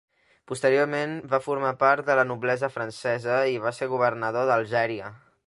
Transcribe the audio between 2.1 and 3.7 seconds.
la noblesa francesa i